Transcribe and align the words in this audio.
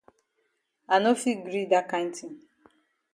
I 0.93 0.95
no 1.03 1.11
fit 1.21 1.39
gree 1.47 1.69
dat 1.71 1.85
kind 1.91 2.11
tin. 2.17 2.31